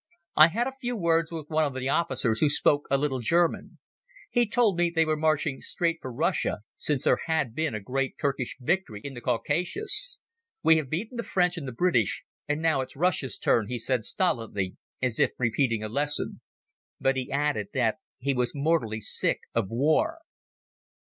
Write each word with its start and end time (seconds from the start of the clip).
I 0.35 0.47
had 0.47 0.65
a 0.65 0.73
few 0.81 0.95
words 0.97 1.31
with 1.31 1.45
one 1.51 1.63
of 1.63 1.75
the 1.75 1.87
officers 1.89 2.39
who 2.39 2.49
spoke 2.49 2.87
a 2.89 2.97
little 2.97 3.19
German. 3.19 3.77
He 4.31 4.49
told 4.49 4.75
me 4.75 4.89
they 4.89 5.05
were 5.05 5.15
marching 5.15 5.61
straight 5.61 5.99
for 6.01 6.11
Russia, 6.11 6.61
since 6.75 7.03
there 7.03 7.19
had 7.27 7.53
been 7.53 7.75
a 7.75 7.79
great 7.79 8.15
Turkish 8.19 8.57
victory 8.59 9.01
in 9.03 9.13
the 9.13 9.21
Caucasus. 9.21 10.17
"We 10.63 10.77
have 10.77 10.89
beaten 10.89 11.17
the 11.17 11.21
French 11.23 11.55
and 11.55 11.67
the 11.67 11.71
British, 11.71 12.23
and 12.47 12.63
now 12.63 12.81
it 12.81 12.87
is 12.89 12.95
Russia's 12.95 13.37
turn," 13.37 13.67
he 13.67 13.77
said 13.77 14.03
stolidly, 14.03 14.75
as 15.03 15.19
if 15.19 15.33
repeating 15.37 15.83
a 15.83 15.87
lesson. 15.87 16.41
But 16.99 17.15
he 17.15 17.31
added 17.31 17.67
that 17.75 17.97
he 18.17 18.33
was 18.33 18.55
mortally 18.55 19.01
sick 19.01 19.41
of 19.53 19.69
war. 19.69 20.17